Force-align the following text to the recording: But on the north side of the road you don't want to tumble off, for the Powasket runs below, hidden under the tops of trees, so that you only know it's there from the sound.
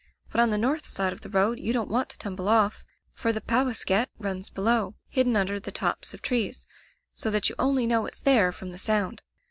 But 0.31 0.41
on 0.41 0.49
the 0.49 0.57
north 0.57 0.87
side 0.87 1.13
of 1.13 1.21
the 1.21 1.29
road 1.29 1.59
you 1.59 1.73
don't 1.73 1.87
want 1.87 2.09
to 2.09 2.17
tumble 2.17 2.49
off, 2.49 2.83
for 3.13 3.31
the 3.31 3.39
Powasket 3.39 4.07
runs 4.17 4.49
below, 4.49 4.95
hidden 5.09 5.35
under 5.35 5.59
the 5.59 5.71
tops 5.71 6.11
of 6.11 6.23
trees, 6.23 6.65
so 7.13 7.29
that 7.29 7.49
you 7.49 7.55
only 7.59 7.85
know 7.85 8.07
it's 8.07 8.23
there 8.23 8.51
from 8.51 8.71
the 8.71 8.79
sound. 8.79 9.21